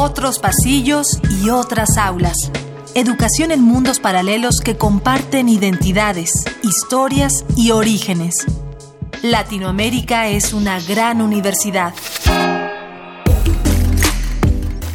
otros 0.00 0.38
pasillos 0.38 1.20
y 1.42 1.50
otras 1.50 1.98
aulas. 1.98 2.50
Educación 2.94 3.52
en 3.52 3.60
mundos 3.60 4.00
paralelos 4.00 4.60
que 4.64 4.78
comparten 4.78 5.50
identidades, 5.50 6.32
historias 6.62 7.44
y 7.54 7.72
orígenes. 7.72 8.46
Latinoamérica 9.22 10.28
es 10.28 10.54
una 10.54 10.80
gran 10.80 11.20
universidad. 11.20 11.92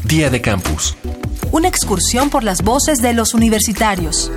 Día 0.04 0.32
de 0.32 0.42
Campus. 0.42 0.98
Una 1.52 1.68
excursión 1.68 2.32
por 2.32 2.44
las 2.44 2.64
voces 2.64 2.98
de 3.00 3.14
los 3.14 3.36
universitarios. 3.36 4.32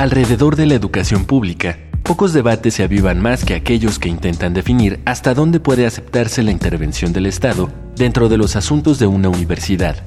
Alrededor 0.00 0.56
de 0.56 0.64
la 0.64 0.76
educación 0.76 1.26
pública, 1.26 1.78
pocos 2.02 2.32
debates 2.32 2.72
se 2.72 2.82
avivan 2.82 3.20
más 3.20 3.44
que 3.44 3.52
aquellos 3.52 3.98
que 3.98 4.08
intentan 4.08 4.54
definir 4.54 4.98
hasta 5.04 5.34
dónde 5.34 5.60
puede 5.60 5.84
aceptarse 5.84 6.42
la 6.42 6.52
intervención 6.52 7.12
del 7.12 7.26
Estado 7.26 7.68
dentro 7.96 8.30
de 8.30 8.38
los 8.38 8.56
asuntos 8.56 8.98
de 8.98 9.06
una 9.06 9.28
universidad. 9.28 10.02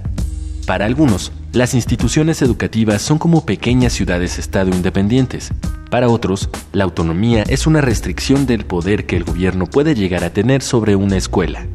Para 0.65 0.87
algunos, 0.87 1.31
las 1.51 1.75
instituciones 1.75 2.41
educativas 2.41 3.03
son 3.03 3.19
como 3.19 3.45
pequeñas 3.45 3.93
ciudades-estado 3.93 4.71
independientes. 4.71 5.51
Para 5.91 6.09
otros, 6.09 6.49
la 6.71 6.85
autonomía 6.85 7.43
es 7.43 7.67
una 7.67 7.79
restricción 7.79 8.47
del 8.47 8.65
poder 8.65 9.05
que 9.05 9.15
el 9.15 9.25
gobierno 9.25 9.67
puede 9.67 9.93
llegar 9.93 10.23
a 10.23 10.33
tener 10.33 10.63
sobre 10.63 10.95
una 10.95 11.17
escuela. 11.17 11.67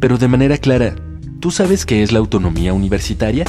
Pero 0.00 0.16
de 0.16 0.28
manera 0.28 0.56
clara, 0.56 0.94
¿tú 1.40 1.50
sabes 1.50 1.84
qué 1.84 2.02
es 2.02 2.10
la 2.10 2.20
autonomía 2.20 2.72
universitaria? 2.72 3.44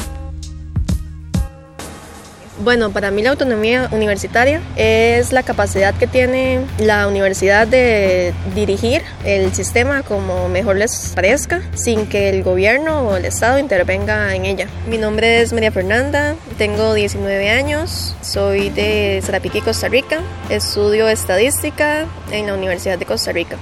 Bueno, 2.59 2.89
para 2.91 3.11
mí 3.11 3.21
la 3.21 3.29
autonomía 3.29 3.87
universitaria 3.91 4.61
es 4.75 5.31
la 5.31 5.43
capacidad 5.43 5.93
que 5.93 6.07
tiene 6.07 6.65
la 6.79 7.07
universidad 7.07 7.67
de 7.67 8.33
dirigir 8.55 9.03
el 9.23 9.53
sistema 9.53 10.01
como 10.01 10.49
mejor 10.49 10.77
les 10.77 11.11
parezca, 11.13 11.61
sin 11.75 12.07
que 12.07 12.29
el 12.29 12.41
gobierno 12.41 13.09
o 13.09 13.15
el 13.15 13.25
Estado 13.25 13.59
intervenga 13.59 14.33
en 14.35 14.45
ella. 14.45 14.67
Mi 14.89 14.97
nombre 14.97 15.41
es 15.41 15.53
María 15.53 15.71
Fernanda, 15.71 16.35
tengo 16.57 16.95
19 16.95 17.49
años, 17.51 18.15
soy 18.21 18.71
de 18.71 19.21
Sarapiquí, 19.23 19.61
Costa 19.61 19.87
Rica, 19.87 20.21
estudio 20.49 21.07
estadística 21.09 22.07
en 22.31 22.47
la 22.47 22.55
Universidad 22.55 22.97
de 22.97 23.05
Costa 23.05 23.31
Rica. 23.31 23.57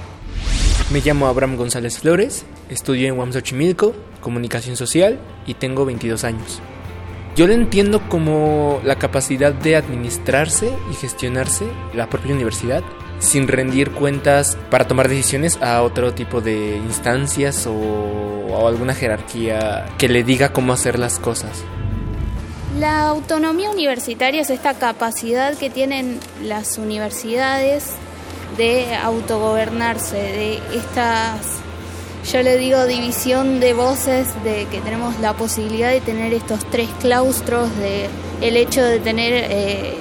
Me 0.90 1.00
llamo 1.00 1.26
Abraham 1.26 1.56
González 1.56 1.98
Flores, 1.98 2.46
estudio 2.70 3.08
en 3.08 3.18
UAM 3.18 3.32
Xochimilco, 3.32 3.94
Comunicación 4.22 4.76
Social 4.76 5.18
y 5.46 5.54
tengo 5.54 5.84
22 5.84 6.24
años. 6.24 6.62
Yo 7.36 7.46
lo 7.46 7.52
entiendo 7.52 8.00
como 8.08 8.80
la 8.82 8.96
capacidad 8.96 9.52
de 9.52 9.76
administrarse 9.76 10.72
y 10.90 10.94
gestionarse 10.94 11.66
la 11.92 12.08
propia 12.08 12.34
universidad 12.34 12.82
sin 13.18 13.46
rendir 13.46 13.90
cuentas 13.90 14.56
para 14.70 14.86
tomar 14.86 15.08
decisiones 15.08 15.60
a 15.60 15.82
otro 15.82 16.14
tipo 16.14 16.40
de 16.40 16.76
instancias 16.78 17.66
o, 17.66 18.66
alguna 18.66 18.94
jerarquía 18.94 19.84
que 19.98 20.08
le 20.08 20.24
diga 20.24 20.50
cómo 20.50 20.72
hacer 20.72 20.98
las 20.98 21.18
cosas. 21.18 21.62
La 22.80 23.08
autonomía 23.08 23.70
universitaria 23.70 24.40
es 24.40 24.48
esta 24.48 24.72
capacidad 24.72 25.54
que 25.58 25.68
tienen 25.68 26.18
las 26.42 26.78
universidades 26.78 27.92
de 28.56 28.96
autogobernarse, 28.96 30.16
de 30.16 30.60
estas 30.74 31.60
yo 32.32 32.42
le 32.42 32.58
digo 32.58 32.86
división 32.86 33.60
de 33.60 33.72
voces, 33.72 34.28
de 34.42 34.66
que 34.66 34.80
tenemos 34.80 35.18
la 35.20 35.34
posibilidad 35.34 35.90
de 35.90 36.00
tener 36.00 36.32
estos 36.34 36.68
tres 36.70 36.88
claustros, 37.00 37.74
de 37.78 38.08
el 38.40 38.56
hecho 38.56 38.82
de 38.82 38.98
tener 38.98 39.32
eh, 39.32 39.94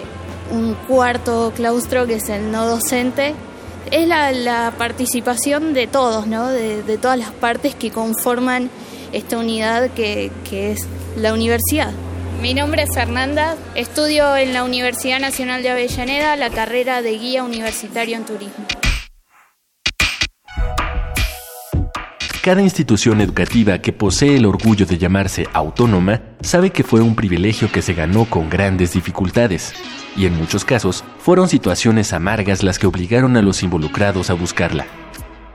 un 0.52 0.74
cuarto 0.88 1.54
claustro 1.56 2.08
que 2.08 2.16
es 2.16 2.30
el 2.30 2.52
no 2.52 2.66
docente, 2.66 3.36
es 3.92 4.08
la, 4.08 4.74
participación 4.78 5.74
de 5.74 5.86
todos, 5.86 6.26
¿no? 6.26 6.50
de, 6.50 6.98
todas 6.98 7.20
las 7.20 7.32
partes 7.32 7.76
que 7.76 7.92
conforman 7.92 8.72
esta 9.12 9.38
unidad 9.38 9.92
que, 9.92 10.32
que 10.50 10.72
es 10.72 10.88
la 11.16 11.34
universidad. 11.34 11.92
Mi 12.42 12.54
nombre 12.54 12.84
es 12.84 12.94
Fernanda, 12.94 13.56
estudio 13.76 14.36
en 14.36 14.54
la 14.54 14.64
Universidad 14.64 15.20
Nacional 15.20 15.62
de 15.62 15.70
Avellaneda 15.70 16.36
la 16.36 16.50
carrera 16.50 17.02
de 17.02 17.18
guía 17.18 17.44
universitario 17.44 18.18
en 18.18 18.26
turismo. 18.26 18.66
Cada 22.46 22.62
institución 22.62 23.22
educativa 23.22 23.80
que 23.80 23.92
posee 23.92 24.36
el 24.38 24.46
orgullo 24.46 24.86
de 24.86 25.00
llamarse 25.00 25.48
autónoma 25.52 26.22
sabe 26.42 26.70
que 26.70 26.84
fue 26.84 27.02
un 27.02 27.16
privilegio 27.16 27.72
que 27.72 27.82
se 27.82 27.96
ganó 27.96 28.26
con 28.26 28.52
grandes 28.52 28.94
dificultades, 28.94 29.74
y 30.16 30.28
en 30.28 30.38
muchos 30.38 30.64
casos 30.64 31.04
fueron 31.18 31.50
situaciones 31.50 32.14
amargas 32.14 32.62
las 32.62 32.78
que 32.78 32.86
obligaron 32.86 33.36
a 33.36 33.42
los 33.42 33.64
involucrados 33.64 34.30
a 34.30 34.36
buscarla. 34.36 34.86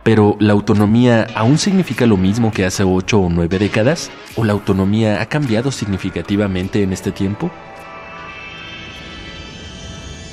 Pero, 0.03 0.37
¿la 0.41 0.53
autonomía 0.53 1.29
aún 1.37 1.59
significa 1.59 2.07
lo 2.07 2.17
mismo 2.17 2.51
que 2.51 2.65
hace 2.65 2.83
ocho 2.83 3.21
o 3.21 3.31
nueve 3.31 3.61
décadas? 3.61 4.11
¿O 4.35 4.43
la 4.43 4.53
autonomía 4.53 5.23
ha 5.23 5.27
cambiado 5.27 5.71
significativamente 5.71 6.83
en 6.83 6.93
este 6.93 7.13
tiempo? 7.13 7.53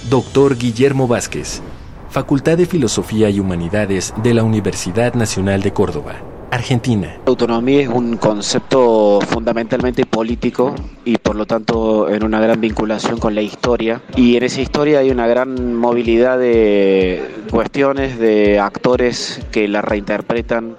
Doctor 0.09 0.57
Guillermo 0.57 1.07
Vázquez, 1.07 1.61
Facultad 2.09 2.57
de 2.57 2.65
Filosofía 2.65 3.29
y 3.29 3.39
Humanidades 3.39 4.11
de 4.23 4.33
la 4.33 4.41
Universidad 4.41 5.13
Nacional 5.13 5.61
de 5.61 5.71
Córdoba. 5.71 6.15
Argentina. 6.57 7.17
La 7.25 7.29
autonomía 7.29 7.81
es 7.81 7.87
un 7.87 8.17
concepto 8.17 9.19
fundamentalmente 9.21 10.05
político 10.05 10.75
y 11.05 11.17
por 11.17 11.35
lo 11.35 11.45
tanto 11.45 12.09
en 12.09 12.23
una 12.23 12.39
gran 12.39 12.59
vinculación 12.59 13.19
con 13.19 13.35
la 13.35 13.41
historia 13.41 14.01
y 14.15 14.35
en 14.35 14.43
esa 14.43 14.61
historia 14.61 14.99
hay 14.99 15.11
una 15.11 15.27
gran 15.27 15.75
movilidad 15.75 16.37
de 16.39 17.45
cuestiones, 17.51 18.17
de 18.19 18.59
actores 18.59 19.41
que 19.51 19.67
la 19.67 19.81
reinterpretan 19.81 20.77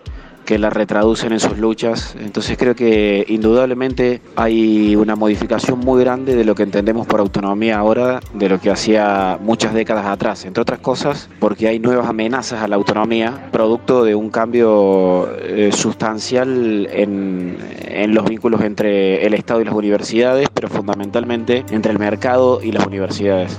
que 0.48 0.58
la 0.58 0.70
retraducen 0.70 1.32
en 1.32 1.40
sus 1.40 1.58
luchas. 1.58 2.16
Entonces 2.18 2.56
creo 2.56 2.74
que 2.74 3.22
indudablemente 3.28 4.22
hay 4.34 4.96
una 4.96 5.14
modificación 5.14 5.78
muy 5.78 6.02
grande 6.02 6.34
de 6.34 6.42
lo 6.42 6.54
que 6.54 6.62
entendemos 6.62 7.06
por 7.06 7.20
autonomía 7.20 7.76
ahora, 7.76 8.20
de 8.32 8.48
lo 8.48 8.58
que 8.58 8.70
hacía 8.70 9.36
muchas 9.42 9.74
décadas 9.74 10.06
atrás. 10.06 10.46
Entre 10.46 10.62
otras 10.62 10.78
cosas, 10.78 11.28
porque 11.38 11.68
hay 11.68 11.80
nuevas 11.80 12.08
amenazas 12.08 12.62
a 12.62 12.66
la 12.66 12.76
autonomía, 12.76 13.50
producto 13.52 14.04
de 14.04 14.14
un 14.14 14.30
cambio 14.30 15.30
eh, 15.36 15.68
sustancial 15.70 16.88
en, 16.92 17.58
en 17.86 18.14
los 18.14 18.24
vínculos 18.24 18.62
entre 18.62 19.26
el 19.26 19.34
Estado 19.34 19.60
y 19.60 19.66
las 19.66 19.74
universidades, 19.74 20.48
pero 20.54 20.70
fundamentalmente 20.70 21.66
entre 21.70 21.92
el 21.92 21.98
mercado 21.98 22.60
y 22.62 22.72
las 22.72 22.86
universidades. 22.86 23.58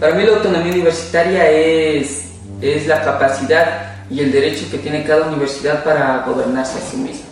Para 0.00 0.14
mí 0.14 0.24
la 0.24 0.36
autonomía 0.36 0.72
universitaria 0.72 1.50
es, 1.50 2.32
es 2.62 2.86
la 2.86 3.02
capacidad 3.02 3.91
y 4.10 4.20
el 4.20 4.32
derecho 4.32 4.66
que 4.70 4.78
tiene 4.78 5.04
cada 5.04 5.28
universidad 5.28 5.84
para 5.84 6.24
gobernarse 6.26 6.78
a 6.78 6.82
sí 6.82 6.96
misma. 6.96 7.26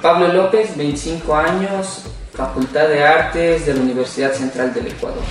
Pablo 0.00 0.32
López, 0.32 0.76
25 0.76 1.34
años, 1.34 2.04
Facultad 2.32 2.88
de 2.88 3.02
Artes 3.02 3.66
de 3.66 3.74
la 3.74 3.80
Universidad 3.80 4.32
Central 4.32 4.72
del 4.74 4.88
Ecuador. 4.88 5.22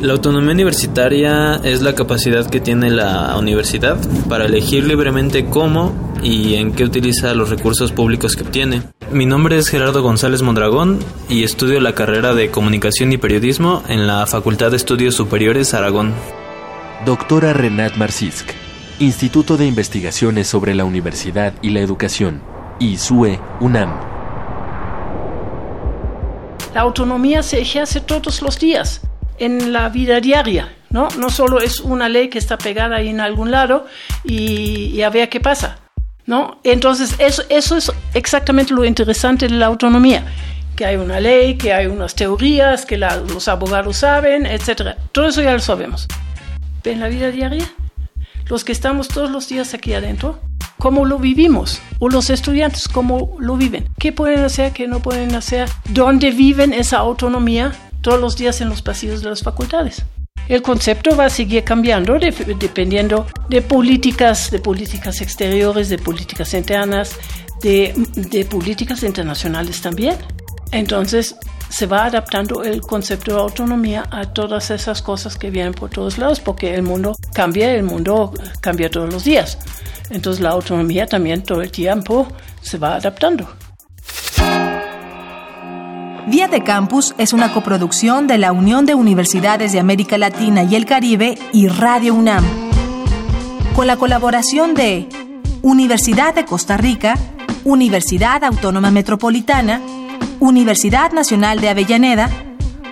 La 0.00 0.14
autonomía 0.14 0.52
universitaria 0.52 1.60
es 1.62 1.82
la 1.82 1.94
capacidad 1.94 2.48
que 2.48 2.60
tiene 2.60 2.88
la 2.90 3.36
universidad 3.36 3.98
para 4.30 4.46
elegir 4.46 4.84
libremente 4.84 5.44
cómo 5.44 6.14
y 6.22 6.54
en 6.54 6.72
qué 6.72 6.84
utiliza 6.84 7.34
los 7.34 7.50
recursos 7.50 7.92
públicos 7.92 8.34
que 8.34 8.44
obtiene. 8.44 8.82
Mi 9.12 9.26
nombre 9.26 9.58
es 9.58 9.68
Gerardo 9.68 10.02
González 10.02 10.40
Mondragón 10.40 11.00
y 11.28 11.42
estudio 11.42 11.80
la 11.80 11.94
carrera 11.94 12.32
de 12.32 12.50
Comunicación 12.50 13.12
y 13.12 13.18
Periodismo 13.18 13.82
en 13.88 14.06
la 14.06 14.26
Facultad 14.26 14.70
de 14.70 14.78
Estudios 14.78 15.16
Superiores 15.16 15.74
Aragón. 15.74 16.14
Doctora 17.04 17.52
Renat 17.52 17.96
Marcisk 17.96 18.69
Instituto 19.00 19.56
de 19.56 19.64
Investigaciones 19.64 20.46
sobre 20.46 20.74
la 20.74 20.84
Universidad 20.84 21.54
y 21.62 21.70
la 21.70 21.80
Educación, 21.80 22.42
ISUE, 22.80 23.40
UNAM. 23.58 23.98
La 26.74 26.82
autonomía 26.82 27.42
se 27.42 27.62
ejerce 27.62 28.02
todos 28.02 28.42
los 28.42 28.58
días 28.58 29.00
en 29.38 29.72
la 29.72 29.88
vida 29.88 30.20
diaria, 30.20 30.76
¿no? 30.90 31.08
No 31.18 31.30
solo 31.30 31.62
es 31.62 31.80
una 31.80 32.10
ley 32.10 32.28
que 32.28 32.36
está 32.36 32.58
pegada 32.58 32.96
ahí 32.96 33.08
en 33.08 33.20
algún 33.20 33.50
lado 33.50 33.86
y, 34.22 35.00
a 35.00 35.08
ver 35.08 35.30
qué 35.30 35.40
pasa, 35.40 35.78
¿no? 36.26 36.60
Entonces, 36.62 37.14
eso, 37.18 37.42
eso 37.48 37.78
es 37.78 37.90
exactamente 38.12 38.74
lo 38.74 38.84
interesante 38.84 39.48
de 39.48 39.54
la 39.54 39.64
autonomía 39.64 40.26
que 40.76 40.84
hay 40.84 40.96
una 40.96 41.20
ley, 41.20 41.56
que 41.56 41.72
hay 41.72 41.86
unas 41.86 42.14
teorías, 42.14 42.84
que 42.84 42.98
los 42.98 43.48
abogados 43.48 43.96
saben, 43.96 44.44
etc. 44.44 44.98
Todo 45.12 45.28
eso 45.28 45.40
ya 45.40 45.54
lo 45.54 45.58
sabemos. 45.58 46.06
Pero 46.82 46.94
en 46.94 47.00
la 47.00 47.08
vida 47.08 47.30
diaria 47.30 47.66
los 48.50 48.64
que 48.64 48.72
estamos 48.72 49.08
todos 49.08 49.30
los 49.30 49.48
días 49.48 49.72
aquí 49.74 49.94
adentro, 49.94 50.40
cómo 50.76 51.04
lo 51.04 51.18
vivimos, 51.18 51.80
o 52.00 52.08
los 52.08 52.30
estudiantes 52.30 52.88
cómo 52.88 53.36
lo 53.38 53.56
viven, 53.56 53.86
qué 53.98 54.12
pueden 54.12 54.40
hacer, 54.40 54.72
qué 54.72 54.88
no 54.88 55.00
pueden 55.00 55.34
hacer, 55.36 55.68
dónde 55.88 56.32
viven 56.32 56.72
esa 56.72 56.98
autonomía 56.98 57.72
todos 58.00 58.20
los 58.20 58.36
días 58.36 58.60
en 58.60 58.68
los 58.68 58.82
pasillos 58.82 59.22
de 59.22 59.30
las 59.30 59.42
facultades. 59.42 60.04
El 60.48 60.62
concepto 60.62 61.14
va 61.14 61.26
a 61.26 61.30
seguir 61.30 61.62
cambiando 61.62 62.18
dependiendo 62.18 63.26
de 63.48 63.62
políticas, 63.62 64.50
de 64.50 64.58
políticas 64.58 65.20
exteriores, 65.20 65.88
de 65.88 65.98
políticas 65.98 66.52
internas, 66.54 67.16
de, 67.62 67.94
de 68.16 68.44
políticas 68.46 69.04
internacionales 69.04 69.80
también. 69.80 70.16
Entonces, 70.72 71.36
se 71.70 71.86
va 71.86 72.04
adaptando 72.04 72.62
el 72.64 72.82
concepto 72.82 73.32
de 73.34 73.40
autonomía 73.40 74.04
a 74.10 74.26
todas 74.26 74.70
esas 74.70 75.00
cosas 75.00 75.36
que 75.36 75.50
vienen 75.50 75.72
por 75.72 75.88
todos 75.88 76.18
lados, 76.18 76.40
porque 76.40 76.74
el 76.74 76.82
mundo 76.82 77.16
cambia, 77.32 77.72
el 77.72 77.84
mundo 77.84 78.34
cambia 78.60 78.90
todos 78.90 79.10
los 79.10 79.24
días. 79.24 79.56
Entonces 80.10 80.42
la 80.42 80.50
autonomía 80.50 81.06
también 81.06 81.42
todo 81.42 81.62
el 81.62 81.70
tiempo 81.70 82.26
se 82.60 82.76
va 82.76 82.96
adaptando. 82.96 83.48
Vía 86.26 86.48
de 86.48 86.62
Campus 86.62 87.14
es 87.18 87.32
una 87.32 87.52
coproducción 87.52 88.26
de 88.26 88.38
la 88.38 88.52
Unión 88.52 88.84
de 88.84 88.94
Universidades 88.94 89.72
de 89.72 89.80
América 89.80 90.18
Latina 90.18 90.64
y 90.64 90.74
el 90.74 90.84
Caribe 90.84 91.38
y 91.52 91.68
Radio 91.68 92.14
UNAM, 92.14 92.44
con 93.74 93.86
la 93.86 93.96
colaboración 93.96 94.74
de 94.74 95.08
Universidad 95.62 96.34
de 96.34 96.44
Costa 96.44 96.76
Rica, 96.76 97.16
Universidad 97.64 98.44
Autónoma 98.44 98.90
Metropolitana, 98.90 99.80
Universidad 100.40 101.12
Nacional 101.12 101.60
de 101.60 101.68
Avellaneda, 101.68 102.30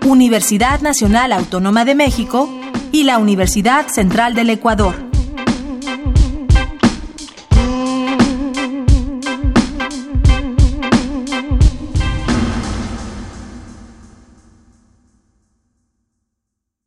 Universidad 0.04 0.82
Nacional 0.82 1.32
Autónoma 1.32 1.86
de 1.86 1.94
México 1.94 2.48
y 2.92 3.04
la 3.04 3.16
Universidad 3.16 3.88
Central 3.88 4.34
del 4.34 4.50
Ecuador. 4.50 5.07